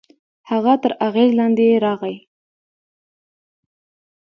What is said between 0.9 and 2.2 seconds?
اغېز لاندې يې راغی.